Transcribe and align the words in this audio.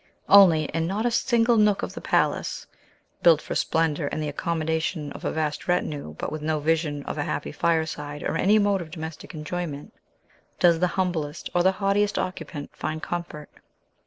Only, 0.29 0.63
in 0.63 0.87
not 0.87 1.05
a 1.05 1.11
single 1.11 1.57
nook 1.57 1.83
of 1.83 1.93
the 1.93 2.01
palace 2.01 2.65
(built 3.21 3.39
for 3.39 3.53
splendor, 3.53 4.07
and 4.07 4.19
the 4.19 4.29
accommodation 4.29 5.11
of 5.11 5.23
a 5.23 5.31
vast 5.31 5.67
retinue, 5.67 6.15
but 6.17 6.31
with 6.31 6.41
no 6.41 6.59
vision 6.59 7.03
of 7.03 7.19
a 7.19 7.23
happy 7.23 7.51
fireside 7.51 8.23
or 8.23 8.35
any 8.35 8.57
mode 8.57 8.81
of 8.81 8.89
domestic 8.89 9.35
enjoyment) 9.35 9.93
does 10.59 10.79
the 10.79 10.87
humblest 10.97 11.51
or 11.53 11.61
the 11.61 11.73
haughtiest 11.73 12.17
occupant 12.17 12.75
find 12.75 13.03
comfort. 13.03 13.51